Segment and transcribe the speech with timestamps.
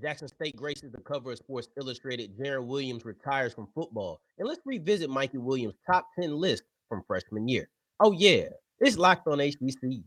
[0.00, 2.36] Jackson State graces the cover of Sports Illustrated.
[2.38, 4.20] Jarren Williams retires from football.
[4.38, 7.68] And let's revisit Mikey Williams' top 10 list from freshman year.
[8.00, 8.48] Oh, yeah,
[8.80, 10.02] it's locked on HBCU.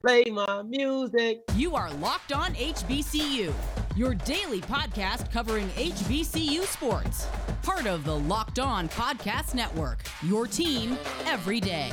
[0.00, 1.40] Play my music.
[1.56, 3.52] You are Locked On HBCU,
[3.96, 7.26] your daily podcast covering HBCU sports.
[7.62, 11.92] Part of the Locked On Podcast Network, your team every day.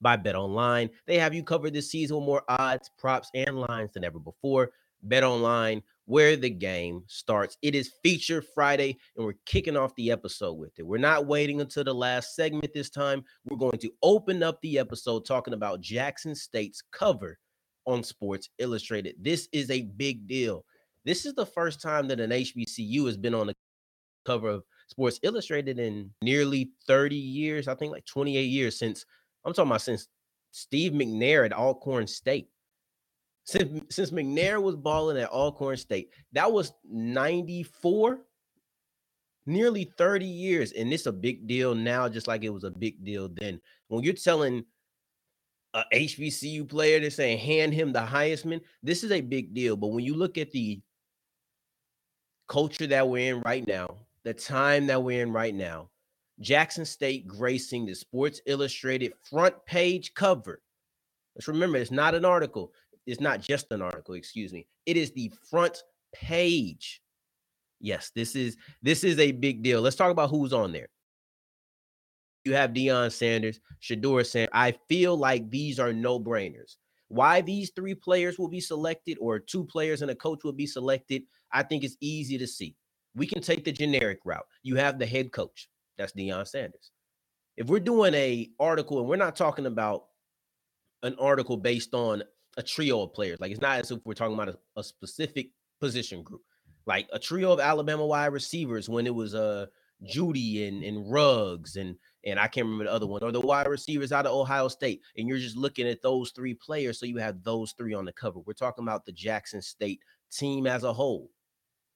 [0.00, 0.90] by Bet Online.
[1.06, 4.70] They have you covered this season with more odds, props, and lines than ever before.
[5.02, 7.56] Bet Online, where the game starts.
[7.62, 10.86] It is Feature Friday, and we're kicking off the episode with it.
[10.86, 13.24] We're not waiting until the last segment this time.
[13.44, 17.38] We're going to open up the episode talking about Jackson State's cover
[17.86, 19.16] on Sports Illustrated.
[19.20, 20.64] This is a big deal.
[21.04, 23.54] This is the first time that an HBCU has been on the
[24.24, 27.68] cover of Sports Illustrated in nearly 30 years.
[27.68, 29.04] I think like 28 years since
[29.46, 30.08] I'm talking about since
[30.50, 32.48] Steve McNair at Alcorn State.
[33.44, 38.18] Since, since McNair was balling at Alcorn State, that was 94,
[39.46, 40.72] nearly 30 years.
[40.72, 43.60] And it's a big deal now, just like it was a big deal then.
[43.86, 44.64] When you're telling
[45.74, 49.76] a HBCU player to say hand him the Heisman, this is a big deal.
[49.76, 50.80] But when you look at the
[52.48, 53.94] culture that we're in right now,
[54.24, 55.88] the time that we're in right now,
[56.40, 60.60] Jackson State gracing the Sports Illustrated front page cover.
[61.34, 62.72] Let's remember, it's not an article.
[63.06, 64.66] It's not just an article, excuse me.
[64.84, 65.82] It is the front
[66.14, 67.00] page.
[67.80, 69.80] Yes, this is this is a big deal.
[69.80, 70.88] Let's talk about who's on there.
[72.44, 74.50] You have Deion Sanders, Shedeur Sanders.
[74.52, 76.76] I feel like these are no-brainers.
[77.08, 80.66] Why these three players will be selected, or two players and a coach will be
[80.66, 82.76] selected, I think it's easy to see.
[83.14, 84.46] We can take the generic route.
[84.62, 85.68] You have the head coach.
[85.98, 86.90] That's Deion Sanders.
[87.56, 90.04] If we're doing a article and we're not talking about
[91.02, 92.22] an article based on
[92.56, 95.50] a trio of players, like it's not as if we're talking about a, a specific
[95.80, 96.42] position group,
[96.86, 99.66] like a trio of Alabama wide receivers when it was uh
[100.04, 103.68] Jeudy and, and Ruggs and and I can't remember the other one, or the wide
[103.68, 107.18] receivers out of Ohio State, and you're just looking at those three players, so you
[107.18, 108.40] have those three on the cover.
[108.40, 110.00] We're talking about the Jackson State
[110.32, 111.30] team as a whole.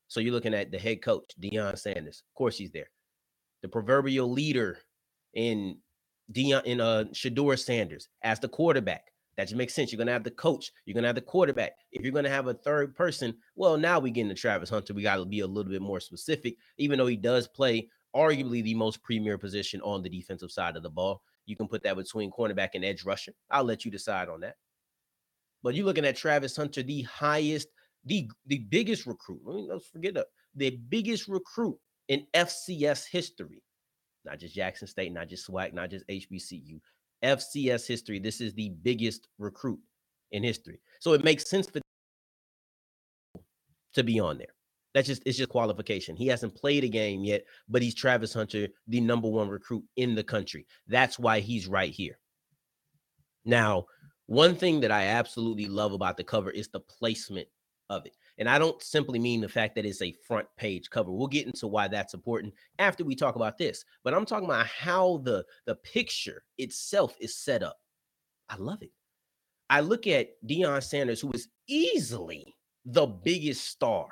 [0.06, 2.22] So you're looking at the head coach, Deion Sanders.
[2.28, 2.90] Of course, he's there
[3.62, 4.78] the proverbial leader
[5.34, 5.78] in
[6.32, 9.04] Deion in uh Shedeur Sanders as the quarterback.
[9.36, 9.90] That just makes sense.
[9.90, 11.72] You're gonna have the coach, you're gonna have the quarterback.
[11.92, 14.94] If you're gonna have a third person, well, now we get into Travis Hunter.
[14.94, 18.74] We gotta be a little bit more specific, even though he does play arguably the
[18.74, 21.22] most premier position on the defensive side of the ball.
[21.46, 23.32] You can put that between cornerback and edge rusher.
[23.50, 24.56] I'll let you decide on that.
[25.62, 27.68] But you're looking at Travis Hunter, the highest,
[28.04, 29.40] the the biggest recruit.
[29.44, 31.78] Let's forget that the biggest recruit
[32.10, 33.62] in FCS history,
[34.24, 36.80] not just Jackson State, not just SWAC, not just HBCU,
[37.24, 38.18] FCS history.
[38.18, 39.78] This is the biggest recruit
[40.32, 40.80] in history.
[40.98, 41.80] So it makes sense for
[43.94, 44.54] to be on there.
[44.92, 46.16] That's just it's just qualification.
[46.16, 50.16] He hasn't played a game yet, but he's Travis Hunter, the number one recruit in
[50.16, 50.66] the country.
[50.88, 52.18] That's why he's right here.
[53.44, 53.86] Now,
[54.26, 57.46] one thing that I absolutely love about the cover is the placement
[57.88, 58.16] of it.
[58.40, 61.12] And I don't simply mean the fact that it's a front page cover.
[61.12, 63.84] We'll get into why that's important after we talk about this.
[64.02, 67.76] But I'm talking about how the the picture itself is set up.
[68.48, 68.92] I love it.
[69.68, 72.56] I look at Deion Sanders, who is easily
[72.86, 74.08] the biggest star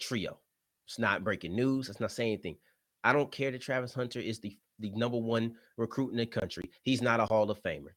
[0.00, 0.40] trio.
[0.86, 1.90] It's not breaking news.
[1.90, 2.56] It's not saying anything.
[3.04, 6.64] I don't care that Travis Hunter is the, the number one recruit in the country.
[6.82, 7.92] He's not a Hall of Famer.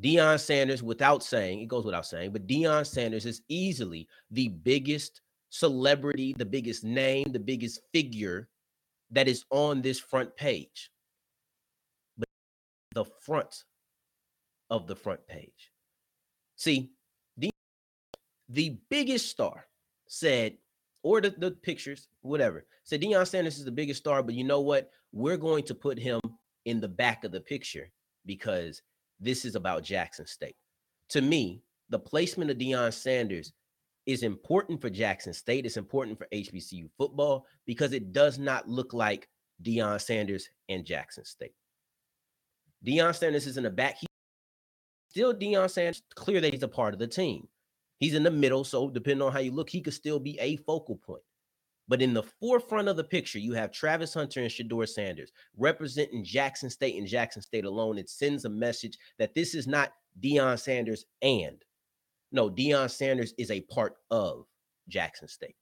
[0.00, 5.20] Deion Sanders, without saying, it goes without saying, but Deion Sanders is easily the biggest
[5.50, 8.48] celebrity, the biggest name, the biggest figure
[9.10, 10.90] that is on this front page.
[12.16, 12.28] But
[12.94, 13.64] the front
[14.70, 15.70] of the front page.
[16.56, 16.90] See,
[17.36, 17.50] the,
[18.48, 19.66] the biggest star
[20.08, 20.56] said,
[21.02, 24.60] or the, the pictures, whatever, said Deion Sanders is the biggest star, but you know
[24.60, 24.90] what?
[25.12, 26.20] We're going to put him
[26.64, 27.90] in the back of the picture
[28.24, 28.80] because
[29.22, 30.56] this is about Jackson State.
[31.10, 33.52] To me, the placement of Deion Sanders
[34.06, 35.64] is important for Jackson State.
[35.64, 39.28] It's important for HBCU football because it does not look like
[39.62, 41.54] Deion Sanders and Jackson State.
[42.84, 43.96] Deion Sanders is in the back.
[43.98, 44.08] He's
[45.10, 46.02] still Deion Sanders.
[46.14, 47.46] Clear that he's a part of the team.
[47.98, 50.56] He's in the middle, so depending on how you look, he could still be a
[50.56, 51.22] focal point.
[51.92, 56.24] But in the forefront of the picture, you have Travis Hunter and Shedeur Sanders representing
[56.24, 57.98] Jackson State and Jackson State alone.
[57.98, 61.62] It sends a message that this is not Deion Sanders and
[62.32, 64.46] no, Deion Sanders is a part of
[64.88, 65.54] Jackson State.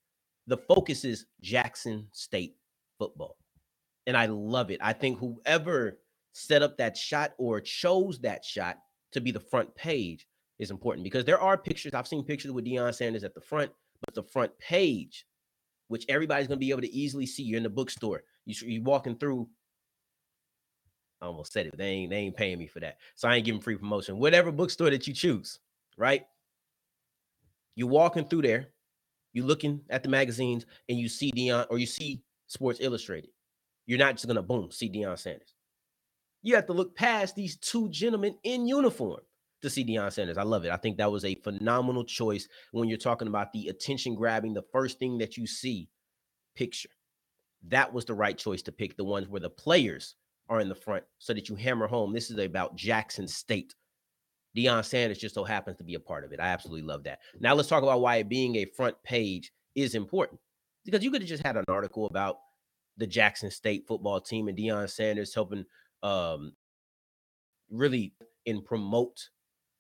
[0.47, 2.55] The focus is Jackson State
[2.97, 3.37] football.
[4.07, 4.79] And I love it.
[4.81, 5.99] I think whoever
[6.33, 8.79] set up that shot or chose that shot
[9.11, 10.29] to be the front page
[10.61, 11.93] is important because there are pictures.
[11.93, 13.73] I've seen pictures with Deion Sanders at the front,
[14.07, 15.27] but the front page,
[15.91, 18.23] which everybody's going to be able to easily see, you're in the bookstore.
[18.47, 19.49] You, you're walking through.
[21.21, 21.77] I almost said it.
[21.77, 24.21] They ain't they ain't paying me for that, so I ain't giving free promotion.
[24.21, 25.59] Whatever bookstore that you choose,
[25.99, 26.23] right?
[27.75, 28.69] You're walking through there,
[29.33, 33.31] you're looking at the magazines, and you see Deion or you see Sports Illustrated.
[33.87, 35.55] You're not just gonna boom see Deion Sanders.
[36.43, 39.21] You have to look past these two gentlemen in uniform
[39.63, 40.39] to see Deion Sanders.
[40.39, 40.71] I love it.
[40.71, 44.65] I think that was a phenomenal choice when you're talking about the attention grabbing, the
[44.73, 45.89] first thing that you see
[46.55, 46.91] picture.
[47.69, 50.15] That was the right choice to pick the ones where the players
[50.49, 53.75] are in the front so that you hammer home this is about Jackson State.
[54.57, 56.41] Deion Sanders just so happens to be a part of it.
[56.41, 57.21] I absolutely love that.
[57.39, 60.41] Now let's talk about why it being a front page is important.
[60.85, 62.39] Because you could have just had an article about
[62.97, 65.65] the Jackson State football team and Deion Sanders helping
[66.03, 66.53] um
[67.71, 68.15] really
[68.47, 69.29] and promote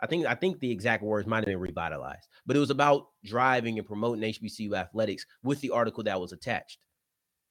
[0.03, 3.07] I think I think the exact words might have been revitalized, but it was about
[3.25, 6.79] driving and promoting HBCU athletics with the article that was attached.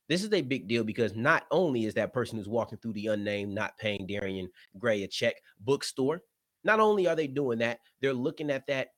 [0.07, 3.07] This is a big deal because not only is that person who's walking through the
[3.07, 4.49] unnamed, not paying Darian
[4.79, 6.21] Gray a check bookstore,
[6.63, 8.89] not only are they doing that, they're looking at that.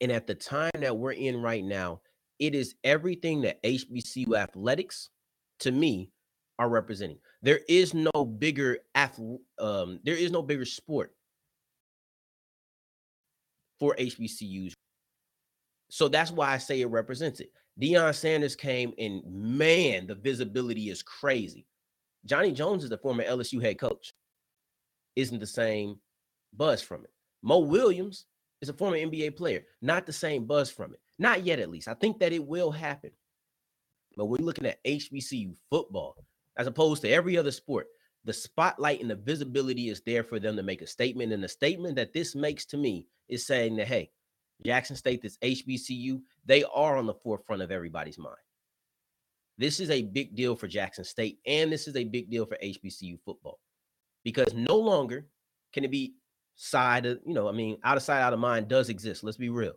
[0.00, 2.00] And at the time that we're in right now,
[2.40, 5.10] it is everything that HBCU athletics,
[5.60, 6.10] to me,
[6.58, 7.18] are representing.
[7.42, 8.78] There is no bigger
[9.58, 11.14] um, there is no bigger sport
[13.80, 14.72] for HBCUs.
[15.88, 17.50] So that's why I say it represents it.
[17.80, 21.66] Deion Sanders came and man, the visibility is crazy.
[22.26, 24.12] Johnny Jones is the former LSU head coach.
[25.16, 25.98] Isn't the same
[26.52, 27.10] buzz from it.
[27.42, 28.26] Mo Williams
[28.60, 31.00] is a former NBA player, not the same buzz from it.
[31.18, 31.88] Not yet, at least.
[31.88, 33.10] I think that it will happen.
[34.16, 36.16] But when you're looking at HBCU football,
[36.58, 37.86] as opposed to every other sport,
[38.24, 41.32] the spotlight and the visibility is there for them to make a statement.
[41.32, 44.10] And the statement that this makes to me is saying that, hey,
[44.64, 48.36] Jackson State, this HBCU, they are on the forefront of everybody's mind.
[49.56, 52.58] This is a big deal for Jackson State, and this is a big deal for
[52.62, 53.58] HBCU football
[54.24, 55.26] because no longer
[55.72, 56.14] can it be
[56.56, 59.24] side of, you know, I mean, out of sight, out of mind does exist.
[59.24, 59.72] Let's be real.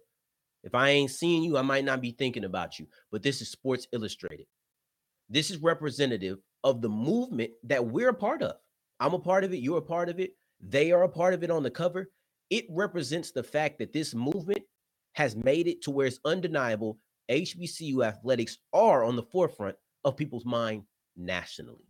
[0.64, 2.88] If I ain't seeing you, I might not be thinking about you.
[3.12, 4.46] But this is Sports Illustrated.
[5.30, 8.56] This is representative of the movement that we're a part of.
[9.00, 9.58] I'm a part of it.
[9.58, 10.36] You're a part of it.
[10.62, 12.10] They are a part of it on the cover.
[12.54, 14.62] It represents the fact that this movement
[15.14, 17.00] has made it to where it's undeniable
[17.32, 20.84] HBCU athletics are on the forefront of people's mind
[21.18, 21.88] nationally.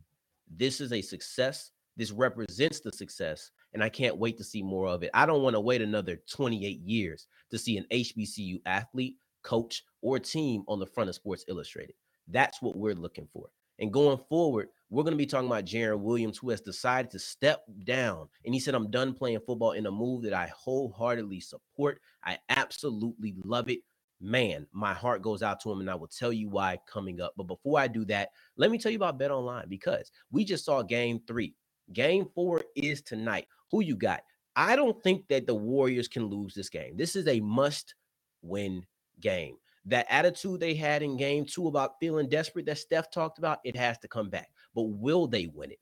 [0.49, 1.71] This is a success.
[1.97, 5.09] This represents the success and I can't wait to see more of it.
[5.13, 10.17] I don't want to wait another 28 years to see an HBCU athlete, coach, or
[10.17, 11.95] team on the front of Sports Illustrated.
[12.29, 13.49] That's what we're looking for.
[13.83, 17.19] And going forward, we're going to be talking about Jarren Williams, who has decided to
[17.19, 18.29] step down.
[18.45, 21.99] And he said, I'm done playing football in a move that I wholeheartedly support.
[22.23, 23.79] I absolutely love it.
[24.21, 27.33] Man, my heart goes out to him, and I will tell you why coming up.
[27.35, 30.63] But before I do that, let me tell you about Bet Online because we just
[30.63, 31.53] saw game three.
[31.91, 33.47] Game four is tonight.
[33.71, 34.21] Who you got?
[34.55, 36.95] I don't think that the Warriors can lose this game.
[36.95, 37.95] This is a must
[38.41, 38.85] win
[39.19, 39.57] game.
[39.85, 43.75] That attitude they had in game two about feeling desperate that Steph talked about, it
[43.75, 44.49] has to come back.
[44.73, 45.79] But will they win it?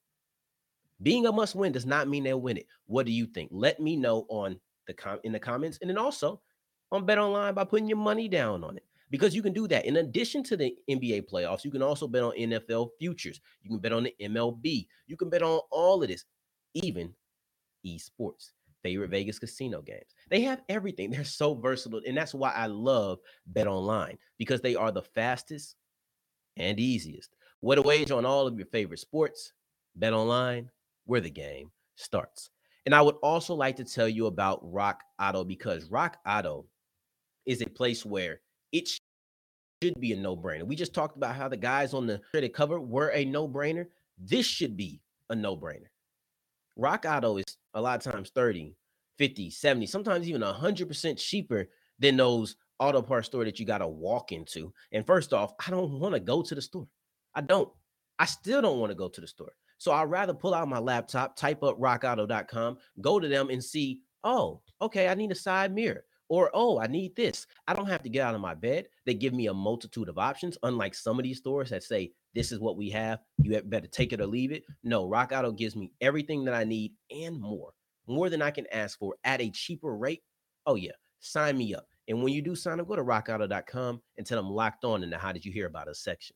[1.01, 2.67] Being a must win does not mean they'll win it.
[2.86, 3.50] What do you think?
[3.51, 6.41] Let me know on the com- in the comments and then also
[6.91, 9.86] on Bet Online by putting your money down on it because you can do that.
[9.86, 13.39] In addition to the NBA playoffs, you can also bet on NFL futures.
[13.62, 14.88] You can bet on the MLB.
[15.08, 16.25] You can bet on all of this,
[16.74, 17.13] even
[17.86, 18.51] esports,
[18.84, 20.16] favorite Vegas casino games.
[20.30, 21.12] They have everything.
[21.12, 22.02] They're so versatile.
[22.06, 25.76] And that's why I love Bet Online because they are the fastest
[26.58, 27.36] and easiest.
[27.60, 29.54] What a wage on all of your favorite sports.
[29.96, 30.70] Bet Online,
[31.06, 32.50] where the game starts.
[32.86, 36.66] And I would also like to tell you about Rock Auto because Rock Auto
[37.46, 38.88] is a place where it
[39.84, 40.64] should be a no brainer.
[40.64, 43.88] We just talked about how the guys on the credit cover were a no brainer.
[44.18, 45.90] This should be a no brainer.
[46.75, 48.75] Rock Auto is a lot of times 30,
[49.18, 53.88] 50, 70, sometimes even 100% cheaper than those auto parts store that you got to
[53.88, 54.74] walk into.
[54.92, 56.88] And first off, I don't want to go to the store.
[57.36, 57.70] I don't.
[58.20, 59.54] I still don't want to go to the store.
[59.78, 64.01] So I'd rather pull out my laptop, type up rockauto.com, go to them and see,
[64.24, 66.04] oh, okay, I need a side mirror.
[66.30, 67.46] Or, oh, I need this.
[67.68, 68.88] I don't have to get out of my bed.
[69.06, 72.52] They give me a multitude of options, unlike some of these stores that say, this
[72.52, 73.20] is what we have.
[73.42, 74.64] You better take it or leave it.
[74.84, 77.72] No, Rock Auto gives me everything that I need and more,
[78.08, 80.22] more than I can ask for at a cheaper rate.
[80.66, 81.86] Oh, yeah, sign me up.
[82.08, 85.10] And when you do sign up, go to rockauto.com and tell them locked on in
[85.10, 86.36] the How Did You Hear About Us section.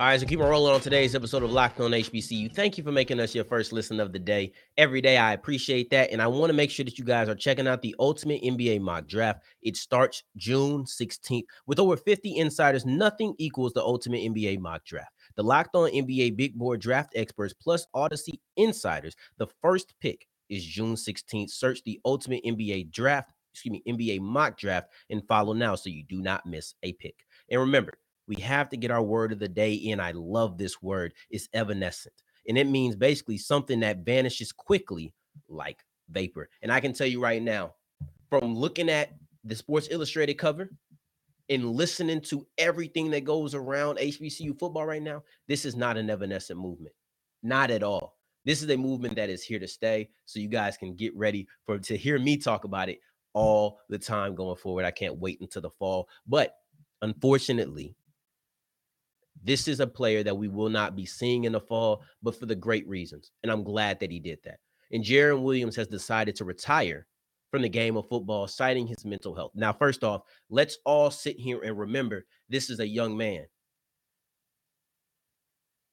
[0.00, 2.54] All right, so keep on rolling on today's episode of Locked On HBCU.
[2.54, 4.50] Thank you for making us your first listen of the day.
[4.78, 6.10] Every day, I appreciate that.
[6.10, 8.80] And I want to make sure that you guys are checking out the Ultimate NBA
[8.80, 9.42] Mock Draft.
[9.60, 11.42] It starts June 16th.
[11.66, 15.12] With over 50 insiders, nothing equals the Ultimate NBA Mock Draft.
[15.36, 19.14] The Locked On NBA Big Board Draft Experts plus Odyssey Insiders.
[19.36, 21.50] The first pick is June 16th.
[21.50, 26.04] Search the Ultimate NBA Draft, excuse me, NBA Mock Draft, and follow now so you
[26.04, 27.16] do not miss a pick.
[27.50, 27.98] And remember,
[28.30, 29.98] we have to get our word of the day in.
[29.98, 31.14] I love this word.
[31.30, 32.14] It's evanescent.
[32.46, 35.12] And it means basically something that vanishes quickly
[35.48, 36.48] like vapor.
[36.62, 37.74] And I can tell you right now,
[38.28, 40.70] from looking at the Sports Illustrated cover
[41.48, 46.08] and listening to everything that goes around HBCU football right now, this is not an
[46.08, 46.94] evanescent movement.
[47.42, 48.16] Not at all.
[48.44, 50.08] This is a movement that is here to stay.
[50.26, 53.00] So you guys can get ready for to hear me talk about it
[53.32, 54.84] all the time going forward.
[54.84, 56.08] I can't wait until the fall.
[56.28, 56.54] But
[57.02, 57.96] unfortunately,
[59.42, 62.46] this is a player that we will not be seeing in the fall, but for
[62.46, 63.30] the great reasons.
[63.42, 64.58] And I'm glad that he did that.
[64.92, 67.06] And Jarren Williams has decided to retire
[67.50, 69.52] from the game of football, citing his mental health.
[69.54, 73.44] Now, first off, let's all sit here and remember this is a young man.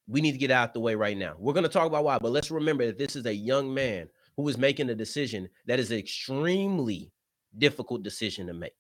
[0.08, 1.36] We need to get out the way right now.
[1.38, 4.08] We're going to talk about why, but let's remember that this is a young man
[4.38, 7.12] who is making a decision that is an extremely
[7.58, 8.76] difficult decision to make.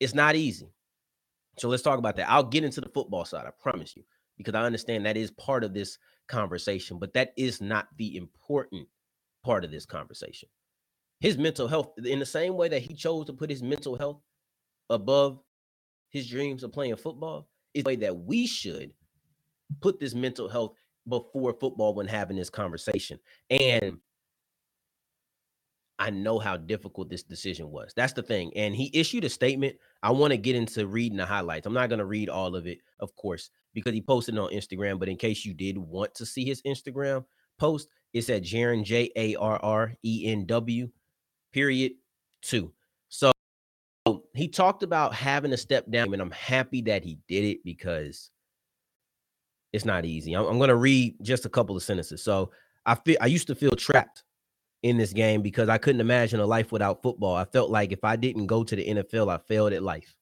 [0.00, 0.72] It's not easy.
[1.60, 2.30] So let's talk about that.
[2.30, 4.04] I'll get into the football side, I promise you,
[4.36, 5.98] because I understand that is part of this
[6.28, 8.86] conversation, but that is not the important
[9.44, 10.48] part of this conversation.
[11.20, 14.20] His mental health, in the same way that he chose to put his mental health
[14.88, 15.40] above
[16.10, 18.92] his dreams of playing football, is the way that we should
[19.80, 20.74] put this mental health
[21.08, 23.18] before football when having this conversation.
[23.50, 23.98] And
[25.98, 27.92] I know how difficult this decision was.
[27.96, 28.52] That's the thing.
[28.54, 29.76] And he issued a statement.
[30.02, 31.66] I want to get into reading the highlights.
[31.66, 34.98] I'm not going to read all of it, of course, because he posted on Instagram.
[34.98, 37.24] But in case you did want to see his Instagram
[37.58, 40.88] post, it's at Jarren J A R R E N W,
[41.52, 41.92] period,
[42.42, 42.72] two.
[43.08, 43.32] So
[44.34, 48.30] he talked about having to step down, and I'm happy that he did it because
[49.72, 50.34] it's not easy.
[50.34, 52.22] I'm, I'm going to read just a couple of sentences.
[52.22, 52.50] So
[52.86, 54.24] I feel I used to feel trapped
[54.82, 57.34] in this game because I couldn't imagine a life without football.
[57.34, 60.14] I felt like if I didn't go to the NFL, I failed at life.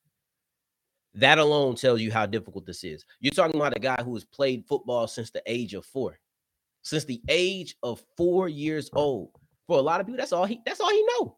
[1.15, 3.05] That alone tells you how difficult this is.
[3.21, 6.19] You're talking about a guy who has played football since the age of four,
[6.83, 9.31] since the age of four years old.
[9.67, 11.37] For a lot of people, that's all he that's all he know.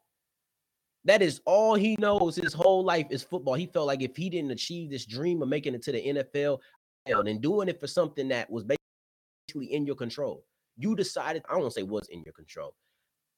[1.05, 3.55] That is all he knows his whole life is football.
[3.55, 6.59] He felt like if he didn't achieve this dream of making it to the NFL
[7.07, 10.45] and doing it for something that was basically in your control,
[10.77, 12.75] you decided, I don't say was in your control,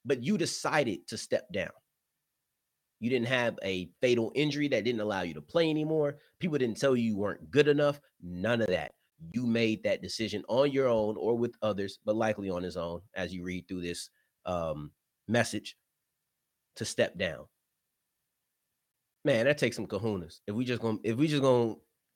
[0.04, 1.70] but you decided to step down.
[3.00, 6.18] You didn't have a fatal injury that didn't allow you to play anymore.
[6.38, 8.00] People didn't tell you you weren't good enough.
[8.22, 8.92] None of that.
[9.32, 13.00] You made that decision on your own or with others, but likely on his own
[13.14, 14.10] as you read through this
[14.46, 14.90] um,
[15.28, 15.76] message
[16.76, 17.46] to step down.
[19.24, 20.40] Man, that takes some kahunas.
[20.46, 21.74] If we just gonna if we just gonna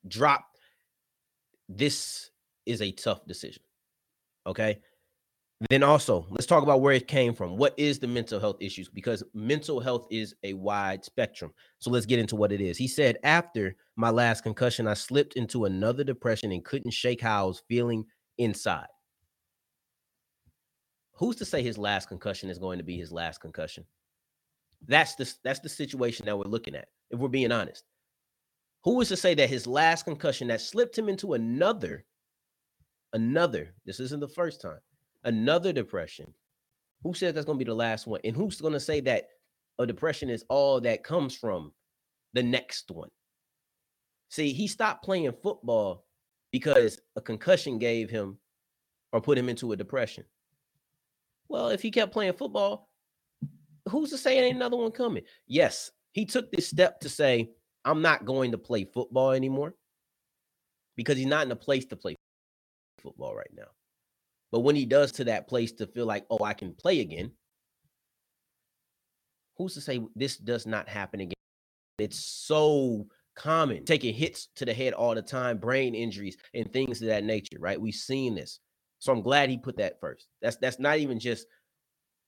[0.08, 0.46] drop
[1.68, 2.30] this
[2.66, 3.62] is a tough decision.
[4.46, 4.78] Okay.
[5.70, 7.56] Then also, let's talk about where it came from.
[7.56, 8.88] What is the mental health issues?
[8.88, 11.52] Because mental health is a wide spectrum.
[11.78, 12.76] So let's get into what it is.
[12.76, 17.44] He said, After my last concussion, I slipped into another depression and couldn't shake how
[17.44, 18.04] I was feeling
[18.38, 18.86] inside.
[21.14, 23.84] Who's to say his last concussion is going to be his last concussion?
[24.86, 27.84] That's the that's the situation that we're looking at, if we're being honest.
[28.82, 32.04] Who is to say that his last concussion that slipped him into another,
[33.14, 34.80] another, this isn't the first time
[35.24, 36.32] another depression.
[37.02, 38.20] Who says that's going to be the last one?
[38.24, 39.28] And who's going to say that
[39.78, 41.72] a depression is all that comes from
[42.32, 43.10] the next one?
[44.30, 46.06] See, he stopped playing football
[46.50, 48.38] because a concussion gave him
[49.12, 50.24] or put him into a depression.
[51.48, 52.88] Well, if he kept playing football,
[53.88, 55.24] who's to say ain't another one coming?
[55.46, 57.50] Yes, he took this step to say,
[57.84, 59.74] I'm not going to play football anymore
[60.96, 62.16] because he's not in a place to play
[62.98, 63.68] football right now.
[64.54, 67.32] But when he does to that place to feel like, oh, I can play again,
[69.58, 71.34] who's to say this does not happen again?
[71.98, 77.02] It's so common taking hits to the head all the time, brain injuries and things
[77.02, 77.80] of that nature, right?
[77.80, 78.60] We've seen this.
[79.00, 80.28] So I'm glad he put that first.
[80.40, 81.48] That's that's not even just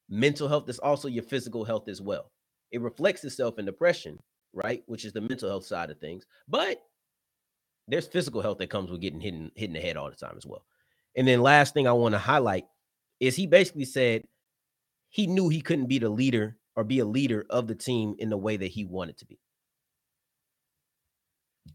[0.09, 2.33] mental health, that's also your physical health as well.
[2.73, 4.19] It reflects itself in depression,
[4.53, 4.83] right?
[4.87, 6.27] Which is the mental health side of things.
[6.49, 6.83] But
[7.87, 10.17] there's physical health that comes with getting hit in, hit in the head all the
[10.17, 10.65] time as well.
[11.17, 12.65] And then last thing I want to highlight
[13.21, 14.25] is he basically said
[15.09, 18.29] he knew he couldn't be the leader or be a leader of the team in
[18.29, 19.39] the way that he wanted to be.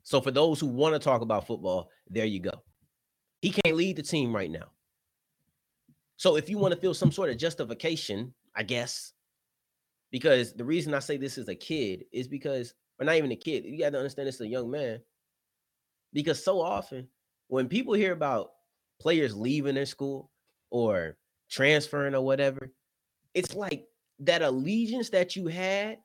[0.03, 2.63] So for those who want to talk about football, there you go.
[3.41, 4.67] He can't lead the team right now.
[6.17, 9.13] So if you want to feel some sort of justification, I guess,
[10.12, 13.36] because the reason I say this is a kid is because, or not even a
[13.36, 15.00] kid, you got to understand this is a young man.
[16.13, 17.07] Because so often
[17.48, 18.51] when people hear about
[19.01, 20.29] players leaving their school
[20.70, 21.17] or
[21.50, 22.72] transferring or whatever,
[23.34, 23.86] it's like
[24.20, 25.98] that allegiance that you had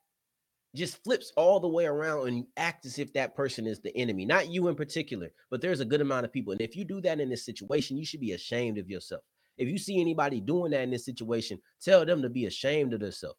[0.75, 3.97] just flips all the way around and you act as if that person is the
[3.97, 6.53] enemy, not you in particular, but there's a good amount of people.
[6.53, 9.23] And if you do that in this situation, you should be ashamed of yourself.
[9.59, 13.01] If you see anybody doing that in this situation, tell them to be ashamed of
[13.01, 13.39] themselves.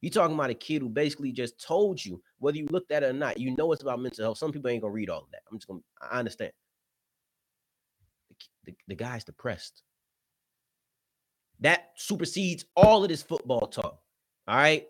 [0.00, 3.06] You talking about a kid who basically just told you whether you looked at it
[3.06, 3.38] or not.
[3.38, 4.38] You know it's about mental health.
[4.38, 5.42] Some people ain't gonna read all of that.
[5.50, 5.80] I'm just gonna.
[6.10, 6.50] I understand.
[8.64, 9.82] The, the, guy's depressed.
[11.60, 14.00] That supersedes all of this football talk.
[14.48, 14.86] All right.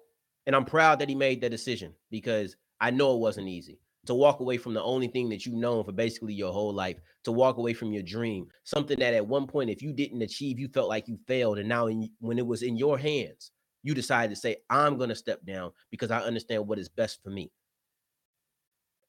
[0.46, 4.14] And I'm proud that he made that decision because I know it wasn't easy to
[4.14, 7.32] walk away from the only thing that you've known for basically your whole life, to
[7.32, 10.68] walk away from your dream, something that at one point, if you didn't achieve, you
[10.68, 11.58] felt like you failed.
[11.58, 13.52] And now, in, when it was in your hands,
[13.84, 17.22] you decided to say, I'm going to step down because I understand what is best
[17.22, 17.50] for me.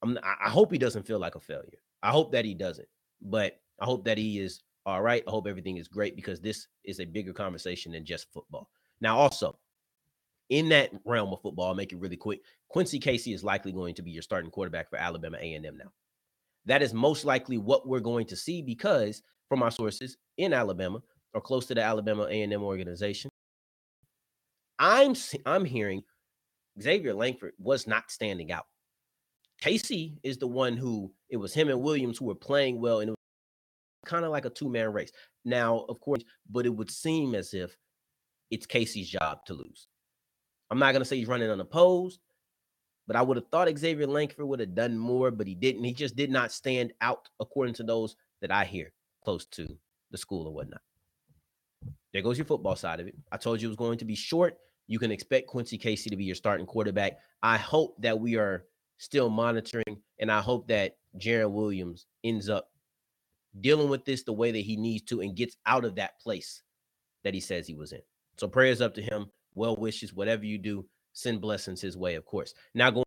[0.03, 1.79] I'm, I hope he doesn't feel like a failure.
[2.03, 2.87] I hope that he doesn't,
[3.21, 5.23] but I hope that he is all right.
[5.27, 8.69] I hope everything is great because this is a bigger conversation than just football.
[9.01, 9.57] Now, also,
[10.49, 12.41] in that realm of football, I'll make it really quick.
[12.69, 15.91] Quincy Casey is likely going to be your starting quarterback for Alabama A&M now.
[16.65, 21.01] That is most likely what we're going to see because from our sources in Alabama
[21.33, 23.29] or close to the Alabama A&M organization,
[24.79, 26.03] I'm I'm hearing
[26.81, 28.65] Xavier Langford was not standing out.
[29.61, 33.11] Casey is the one who it was him and Williams who were playing well, and
[33.11, 33.15] it
[34.05, 35.11] kind of like a two man race.
[35.45, 37.75] Now, of course, but it would seem as if
[38.51, 39.87] it's Casey's job to lose.
[40.69, 42.19] I'm not gonna say he's running unopposed,
[43.07, 45.83] but I would have thought Xavier Langford would have done more, but he didn't.
[45.83, 48.91] He just did not stand out according to those that I hear
[49.23, 49.67] close to
[50.11, 50.81] the school and whatnot.
[52.13, 53.15] There goes your football side of it.
[53.31, 54.57] I told you it was going to be short.
[54.87, 57.17] You can expect Quincy Casey to be your starting quarterback.
[57.41, 58.65] I hope that we are
[58.97, 62.69] still monitoring, and I hope that Jarren Williams ends up
[63.59, 66.61] dealing with this the way that he needs to and gets out of that place
[67.23, 68.01] that he says he was in.
[68.37, 72.25] So prayers up to him well wishes, whatever you do, send blessings his way, of
[72.25, 72.53] course.
[72.73, 73.05] Now going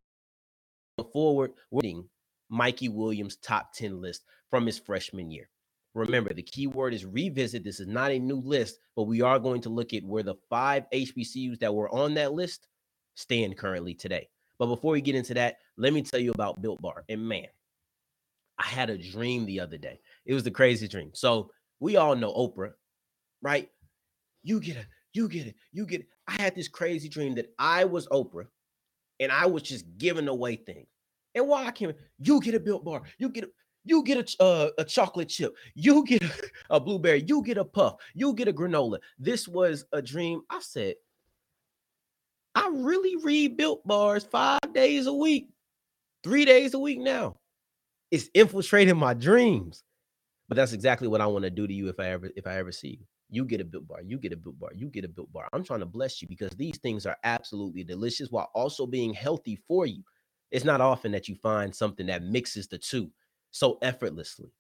[1.13, 2.09] forward, we're reading
[2.49, 5.49] Mikey Williams' top 10 list from his freshman year.
[5.95, 7.65] Remember, the key word is revisit.
[7.65, 10.35] This is not a new list, but we are going to look at where the
[10.51, 12.67] five HBCUs that were on that list
[13.15, 14.29] stand currently today.
[14.59, 17.05] But before we get into that, let me tell you about Built Bar.
[17.09, 17.47] And man,
[18.59, 20.01] I had a dream the other day.
[20.25, 21.11] It was the crazy dream.
[21.15, 22.73] So we all know Oprah,
[23.43, 23.69] right?
[24.43, 25.55] You get a you get it.
[25.73, 26.09] You get it.
[26.29, 28.47] I had this crazy dream that I was Oprah
[29.21, 30.87] and I was just giving away things.
[31.35, 33.49] And while I came, you get a built bar, you get a
[33.85, 36.31] you get a, uh, a chocolate chip, you get a,
[36.71, 38.99] a blueberry, you get a puff, you get a granola.
[39.19, 40.43] This was a dream.
[40.51, 40.97] I said,
[42.55, 45.51] I really read built bars five days a week,
[46.25, 47.37] three days a week now.
[48.11, 49.83] It's infiltrating my dreams.
[50.49, 52.57] But that's exactly what I want to do to you if I ever if I
[52.59, 53.07] ever see you.
[53.29, 54.03] You get a built bar.
[54.03, 54.71] You get a built bar.
[54.75, 55.49] You get a built bar.
[55.53, 59.59] I'm trying to bless you because these things are absolutely delicious while also being healthy
[59.67, 60.05] for you.
[60.53, 63.11] It's not often that you find something that mixes the two
[63.51, 64.53] so effortlessly.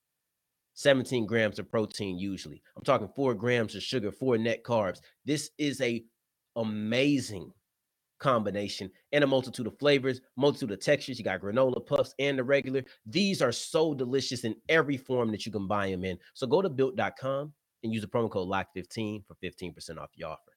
[0.75, 2.61] 17 grams of protein usually.
[2.77, 5.01] I'm talking 4 grams of sugar, 4 net carbs.
[5.25, 6.05] This is a
[6.57, 7.53] amazing
[8.19, 11.19] combination and a multitude of flavors, multitude of textures.
[11.19, 12.83] You got granola puffs and the regular.
[13.05, 16.19] These are so delicious in every form that you can buy them in.
[16.35, 17.53] So go to built.com
[17.83, 20.56] and use the promo code LOCK15 for 15% off your offer.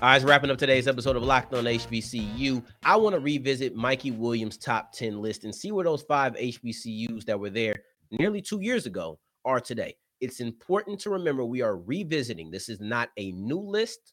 [0.00, 2.62] All right, wrapping up today's episode of Locked on HBCU.
[2.84, 7.24] I want to revisit Mikey Williams' top 10 list and see where those five HBCUs
[7.24, 7.74] that were there
[8.12, 9.96] nearly two years ago are today.
[10.20, 12.52] It's important to remember we are revisiting.
[12.52, 14.12] This is not a new list.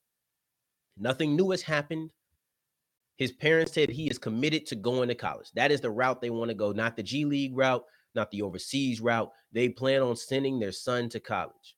[0.97, 2.09] Nothing new has happened.
[3.17, 5.51] His parents said he is committed to going to college.
[5.53, 7.83] That is the route they want to go, not the G League route,
[8.15, 9.29] not the overseas route.
[9.51, 11.74] They plan on sending their son to college.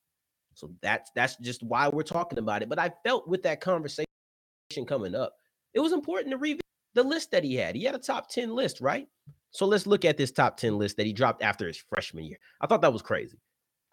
[0.58, 2.70] So that's that's just why we're talking about it.
[2.70, 4.08] But I felt with that conversation
[4.88, 5.34] coming up,
[5.76, 6.62] it was important to revisit
[6.96, 7.76] the list that he had.
[7.76, 9.08] He had a top 10 list, right?
[9.52, 12.38] So let's look at this top 10 list that he dropped after his freshman year.
[12.60, 13.38] I thought that was crazy.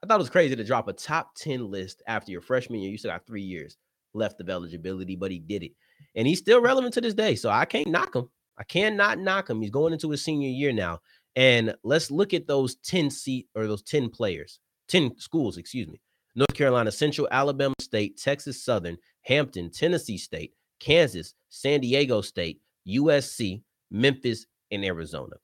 [0.03, 2.91] I thought it was crazy to drop a top 10 list after your freshman year.
[2.91, 3.77] You still got three years
[4.15, 5.73] left of eligibility, but he did it.
[6.15, 7.35] And he's still relevant to this day.
[7.35, 8.31] So I can't knock him.
[8.57, 9.61] I cannot knock him.
[9.61, 11.01] He's going into his senior year now.
[11.37, 16.01] And let's look at those 10 seat or those 10 players, 10 schools, excuse me.
[16.35, 23.63] North Carolina Central, Alabama State, Texas Southern, Hampton, Tennessee State, Kansas, San Diego State, USC,
[23.91, 25.37] Memphis, and Arizona.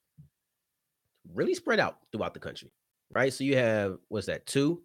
[1.33, 2.73] Really spread out throughout the country,
[3.13, 3.33] right?
[3.33, 4.47] So you have what's that?
[4.47, 4.83] Two,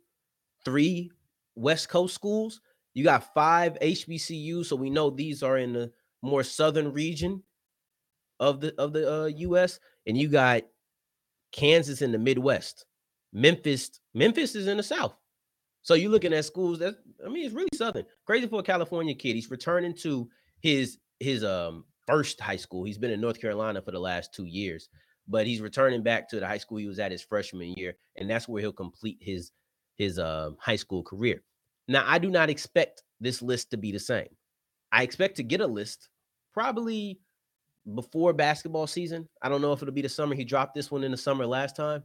[0.63, 1.11] three
[1.55, 2.61] West Coast schools.
[2.93, 5.91] You got five HBCUs, so we know these are in the
[6.21, 7.43] more southern region
[8.39, 9.79] of the of the uh, U.S.
[10.05, 10.63] And you got
[11.51, 12.85] Kansas in the Midwest.
[13.33, 15.15] Memphis, Memphis is in the South.
[15.85, 18.05] So you're looking at schools that I mean, it's really southern.
[18.25, 19.35] Crazy for a California kid.
[19.35, 20.27] He's returning to
[20.59, 22.83] his his um first high school.
[22.83, 24.89] He's been in North Carolina for the last two years,
[25.27, 28.27] but he's returning back to the high school he was at his freshman year, and
[28.27, 29.51] that's where he'll complete his
[29.95, 31.43] his uh, high school career.
[31.87, 34.29] Now, I do not expect this list to be the same.
[34.91, 36.09] I expect to get a list
[36.51, 37.19] probably
[37.93, 39.29] before basketball season.
[39.39, 40.33] I don't know if it'll be the summer.
[40.33, 42.01] He dropped this one in the summer last time,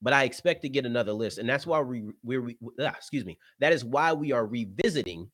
[0.00, 3.38] but I expect to get another list, and that's why we we're ah, excuse me.
[3.60, 5.30] That is why we are revisiting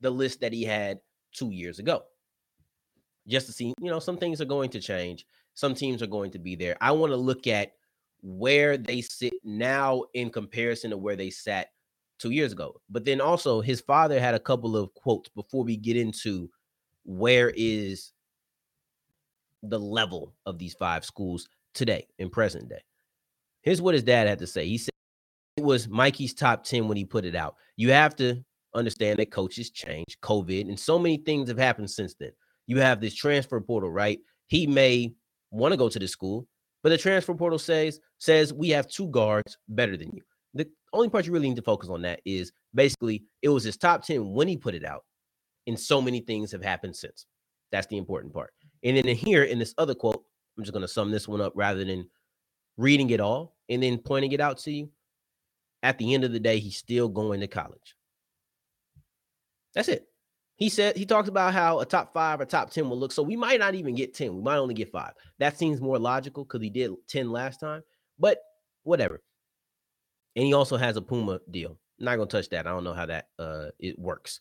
[0.00, 1.00] the list that he had
[1.32, 2.02] two years ago,
[3.26, 3.74] just to see.
[3.80, 5.26] You know, some things are going to change.
[5.54, 6.76] Some teams are going to be there.
[6.80, 7.72] I want to look at
[8.22, 11.68] where they sit now in comparison to where they sat
[12.18, 12.80] two years ago.
[12.90, 16.48] But then also, his father had a couple of quotes before we get into
[17.04, 18.12] where is
[19.62, 22.82] the level of these five schools today in present day.
[23.68, 24.66] Here's what his dad had to say.
[24.66, 24.94] He said
[25.58, 27.56] it was Mikey's top 10 when he put it out.
[27.76, 28.42] You have to
[28.74, 32.30] understand that coaches change, COVID, and so many things have happened since then.
[32.66, 34.20] You have this transfer portal, right?
[34.46, 35.12] He may
[35.50, 36.48] want to go to the school,
[36.82, 40.22] but the transfer portal says says we have two guards better than you.
[40.54, 43.76] The only part you really need to focus on that is basically it was his
[43.76, 45.04] top 10 when he put it out,
[45.66, 47.26] and so many things have happened since.
[47.70, 48.54] That's the important part.
[48.82, 50.24] And then here in this other quote,
[50.56, 52.08] I'm just going to sum this one up rather than
[52.78, 54.90] reading it all and then pointing it out to you.
[55.82, 57.94] At the end of the day, he's still going to college.
[59.74, 60.08] That's it.
[60.56, 63.12] He said he talks about how a top five or top 10 will look.
[63.12, 64.34] So we might not even get 10.
[64.34, 65.12] We might only get five.
[65.38, 67.82] That seems more logical because he did 10 last time,
[68.18, 68.38] but
[68.82, 69.22] whatever.
[70.34, 71.78] And he also has a Puma deal.
[72.00, 72.66] Not gonna touch that.
[72.66, 74.40] I don't know how that uh it works,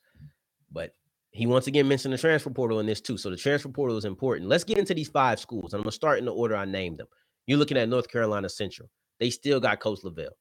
[0.71, 0.95] but
[1.31, 3.17] he once again mentioned the transfer portal in this too.
[3.17, 4.49] So the transfer portal is important.
[4.49, 5.73] Let's get into these five schools.
[5.73, 7.07] I'm gonna start in the order I named them.
[7.45, 8.89] You're looking at North Carolina Central.
[9.19, 10.37] They still got Coach LeVelle.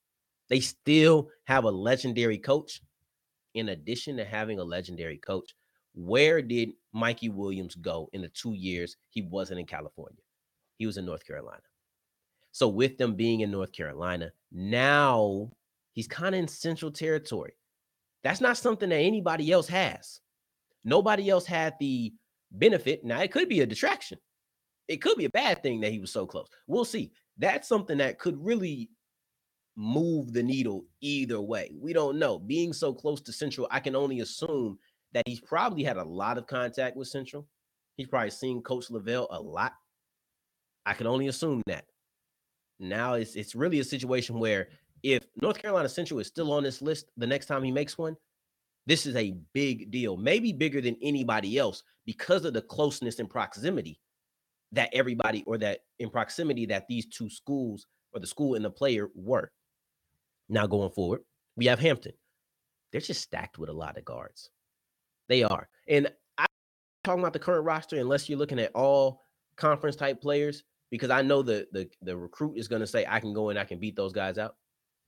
[0.49, 2.81] They still have a legendary coach.
[3.55, 5.55] In addition to having a legendary coach,
[5.95, 10.21] where did Mikey Williams go in the two years he wasn't in California?
[10.77, 11.63] He was in North Carolina.
[12.53, 15.51] So with them being in North Carolina, now
[15.93, 17.55] he's kind of in central territory.
[18.23, 20.21] That's not something that anybody else has.
[20.85, 22.13] Nobody else had the
[22.51, 23.05] benefit.
[23.05, 24.19] Now, it could be a distraction.
[24.89, 26.49] It could be a bad thing that he was so close.
[26.67, 27.13] We'll see.
[27.39, 28.91] That's something that could really
[29.77, 31.73] move the needle either way.
[31.79, 32.39] We don't know.
[32.39, 34.79] Being so close to Central, I can only assume
[35.13, 37.47] that he's probably had a lot of contact with Central.
[37.97, 39.75] He's probably seen Coach LeVelle a lot.
[40.85, 41.85] I can only assume that.
[42.79, 44.69] Now it's it's really a situation where
[45.03, 48.17] if North Carolina Central is still on this list the next time he makes one,
[48.87, 53.29] this is a big deal, maybe bigger than anybody else because of the closeness and
[53.29, 53.99] proximity
[54.77, 58.71] that everybody or that in proximity that these two schools or the school and the
[58.71, 59.51] player were.
[60.49, 61.21] Now going forward,
[61.57, 62.13] we have Hampton.
[62.93, 64.51] They're just stacked with a lot of guards.
[65.29, 65.69] They are.
[65.89, 66.09] And
[66.39, 66.47] I'm
[67.05, 69.23] talking about the current roster unless you're looking at all
[69.57, 73.21] conference type players because I know the the, the recruit is going to say I
[73.21, 74.55] can go and I can beat those guys out.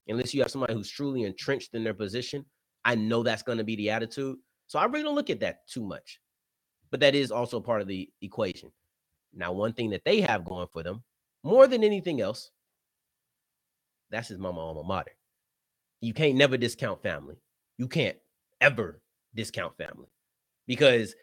[0.09, 2.45] Unless you have somebody who's truly entrenched in their position
[2.85, 4.39] I know that's going to be the attitude.
[4.67, 6.21] So I really don't look at that too much.
[6.91, 8.71] But that is also part of the equation.
[9.39, 11.03] Now, one thing that they have going for them,
[11.45, 12.51] more than anything else,
[14.11, 15.13] that's his mama alma mater.
[16.01, 17.37] You can't never discount family.
[17.79, 18.17] You can't
[18.61, 19.01] ever
[19.35, 20.09] discount family
[20.67, 21.15] because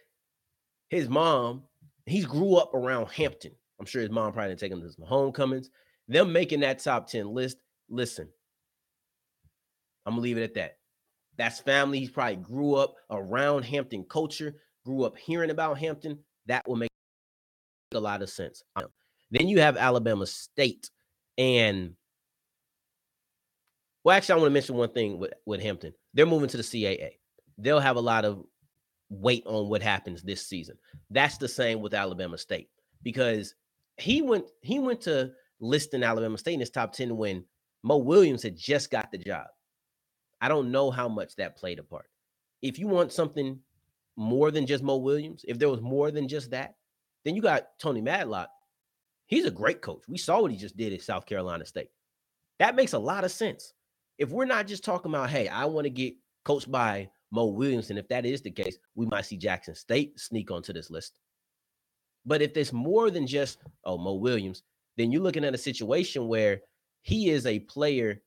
[0.90, 1.64] his mom,
[2.06, 3.52] he grew up around Hampton.
[3.80, 5.70] I'm sure his mom probably didn't take him to some homecomings.
[6.08, 7.58] Them making that top 10 list,
[7.90, 8.30] listen,
[10.06, 10.78] I'm gonna leave it at that.
[11.38, 12.00] That's family.
[12.00, 16.20] He probably grew up around Hampton culture, grew up hearing about Hampton.
[16.46, 16.92] That will make
[17.94, 18.64] a lot of sense.
[18.76, 18.88] Um,
[19.32, 20.90] then you have Alabama State.
[21.38, 21.96] And
[24.04, 25.94] Well, actually, I want to mention one thing with, with Hampton.
[26.14, 27.12] They're moving to the CAA.
[27.58, 28.44] They'll have a lot of
[29.10, 30.78] weight on what happens this season.
[31.10, 32.70] That's the same with Alabama State
[33.04, 33.56] because
[33.98, 37.46] he went he went to listing Alabama State in his top 10 when
[37.84, 39.48] Mo Williams had just got the job.
[40.42, 42.08] I don't know how much that played a part.
[42.62, 43.60] If you want something
[44.18, 46.76] more than just Mo Williams, if there was more than just that,
[47.26, 48.50] then you got Tony Madlock.
[49.28, 50.04] He's a great coach.
[50.08, 51.90] We saw what he just did at South Carolina State.
[52.60, 53.74] That makes a lot of sense.
[54.18, 56.14] If we're not just talking about, hey, I want to get
[56.46, 60.20] coached by Mo Williams, and if that is the case, we might see Jackson State
[60.20, 61.20] sneak onto this list.
[62.26, 64.64] But if it's more than just, oh, Mo Williams,
[64.96, 66.62] then you're looking at a situation where
[67.02, 68.22] he is a player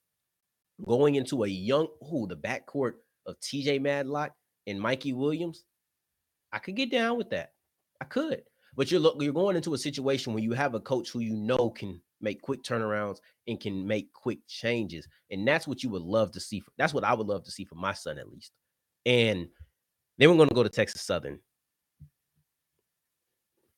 [0.86, 2.94] going into a young, who the backcourt
[3.26, 4.32] of TJ Madlock
[4.66, 5.64] and Mikey Williams.
[6.52, 7.52] I could get down with that.
[8.00, 8.42] I could.
[8.76, 11.34] But you're look, you're going into a situation where you have a coach who you
[11.36, 15.06] know can make quick turnarounds and can make quick changes.
[15.30, 16.60] And that's what you would love to see.
[16.60, 18.52] For, that's what I would love to see for my son, at least.
[19.06, 19.48] And
[20.18, 21.38] then we're going to go to Texas Southern.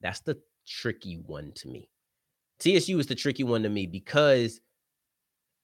[0.00, 1.88] That's the tricky one to me.
[2.58, 4.60] TSU is the tricky one to me because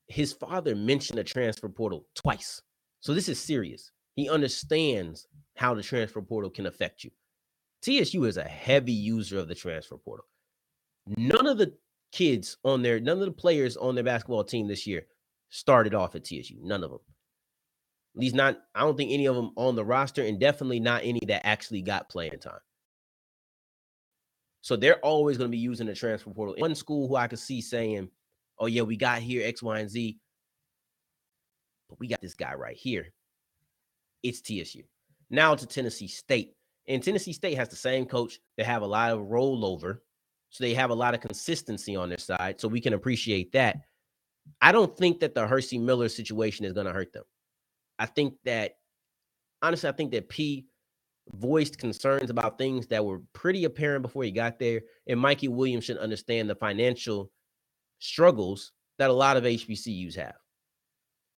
[0.08, 2.62] his father mentioned a transfer portal twice.
[3.00, 3.90] So this is serious.
[4.14, 7.10] He understands how the transfer portal can affect you.
[7.86, 10.26] TSU is a heavy user of the transfer portal.
[11.16, 11.72] None of the
[12.10, 15.06] kids on there, none of the players on their basketball team this year
[15.50, 16.56] started off at TSU.
[16.60, 16.98] None of them.
[18.16, 21.02] At least not, I don't think any of them on the roster, and definitely not
[21.04, 22.58] any that actually got playing time.
[24.62, 26.56] So they're always going to be using the transfer portal.
[26.58, 28.08] One school who I could see saying,
[28.58, 30.18] "Oh yeah, we got here X, Y, and Z,
[31.88, 33.12] but we got this guy right here."
[34.24, 34.82] It's TSU.
[35.30, 36.56] Now to Tennessee State,
[36.88, 38.38] and Tennessee State has the same coach.
[38.56, 39.98] They have a lot of rollover,
[40.50, 42.60] so they have a lot of consistency on their side.
[42.60, 43.78] So we can appreciate that.
[44.60, 47.24] I don't think that the Hercy Miller situation is going to hurt them.
[47.98, 48.76] I think that
[49.62, 50.66] honestly, I think that P
[51.32, 54.82] voiced concerns about things that were pretty apparent before he got there.
[55.06, 57.30] And Mikey Williams should understand the financial
[57.98, 60.36] struggles that a lot of HBCUs have.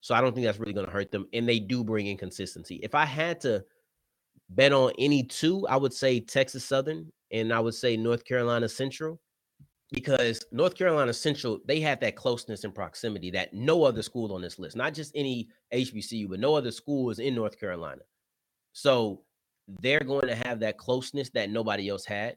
[0.01, 1.27] So I don't think that's really going to hurt them.
[1.33, 2.77] And they do bring in consistency.
[2.83, 3.65] If I had to
[4.51, 8.69] bet on any two, I would say Texas Southern and I would say North Carolina
[8.69, 9.21] Central
[9.91, 14.43] because North Carolina Central, they have that closeness and proximity that no other school on
[14.43, 18.03] this list, not just any HBCU, but no other school is in North Carolina.
[18.73, 19.23] So
[19.81, 22.37] they're going to have that closeness that nobody else had.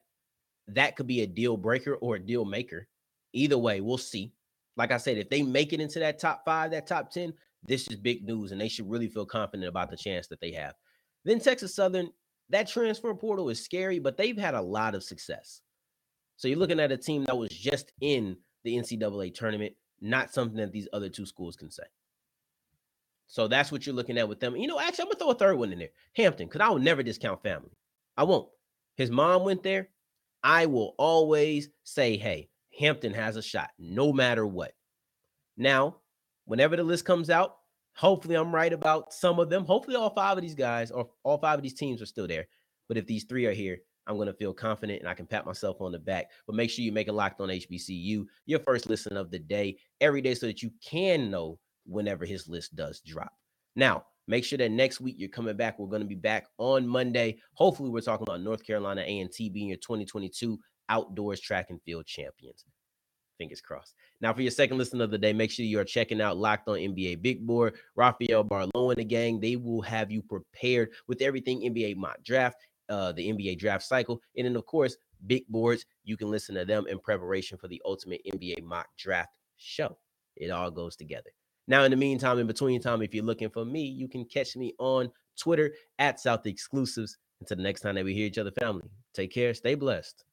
[0.67, 2.87] That could be a deal breaker or a deal maker.
[3.33, 4.31] Either way, we'll see.
[4.77, 7.33] Like I said, if they make it into that top five, that top 10,
[7.67, 10.51] this is big news, and they should really feel confident about the chance that they
[10.53, 10.73] have.
[11.23, 12.09] Then Texas Southern,
[12.49, 15.61] that transfer portal is scary, but they've had a lot of success.
[16.37, 20.57] So you're looking at a team that was just in the NCAA tournament, not something
[20.57, 21.83] that these other two schools can say.
[23.27, 24.57] So that's what you're looking at with them.
[24.57, 26.79] You know, actually, I'm gonna throw a third one in there, Hampton, because I will
[26.79, 27.71] never discount family.
[28.17, 28.49] I won't.
[28.95, 29.89] His mom went there.
[30.43, 34.73] I will always say, hey, Hampton has a shot, no matter what.
[35.55, 35.97] Now,
[36.45, 37.57] whenever the list comes out,
[38.01, 39.63] hopefully I'm right about some of them.
[39.63, 42.47] Hopefully, all five of these guys or all five of these teams are still there.
[42.87, 45.45] But if these three are here, I'm going to feel confident and I can pat
[45.45, 46.31] myself on the back.
[46.47, 49.77] But make sure you make a locked on HBCU your first listen of the day
[50.01, 53.31] every day so that you can know whenever his list does drop.
[53.75, 55.77] Now, make sure that next week you're coming back.
[55.77, 57.37] We're going to be back on Monday.
[57.53, 60.57] Hopefully, we're talking about North Carolina A&T being your 2022
[60.89, 62.65] outdoors track and field champions.
[63.41, 63.95] Fingers crossed.
[64.21, 66.67] Now, for your second listen of the day, make sure you are checking out Locked
[66.67, 69.39] On NBA Big Board, Rafael Barlowe and the gang.
[69.39, 74.21] They will have you prepared with everything NBA mock draft, uh, the NBA draft cycle,
[74.37, 75.87] and then of course, big boards.
[76.03, 79.97] You can listen to them in preparation for the ultimate NBA mock draft show.
[80.35, 81.31] It all goes together.
[81.67, 84.55] Now, in the meantime, in between time, if you're looking for me, you can catch
[84.55, 87.17] me on Twitter at South Exclusives.
[87.39, 90.25] Until the next time that we hear each other, family, take care, stay blessed.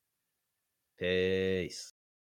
[0.99, 1.95] Peace.